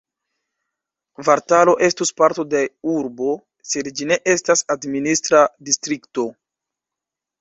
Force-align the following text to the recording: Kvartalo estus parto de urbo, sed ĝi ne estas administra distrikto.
Kvartalo 1.19 1.75
estus 1.87 2.11
parto 2.21 2.45
de 2.53 2.61
urbo, 2.93 3.35
sed 3.75 3.91
ĝi 4.01 4.09
ne 4.13 4.19
estas 4.37 4.65
administra 4.77 5.43
distrikto. 5.69 6.27